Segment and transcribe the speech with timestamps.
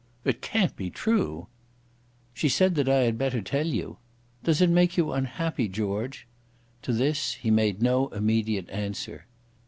[0.25, 1.45] "It can't be true."
[2.33, 3.97] "She said that I had better tell you.
[4.43, 6.25] Does it make you unhappy, George?"
[6.81, 9.27] To this he made no immediate answer.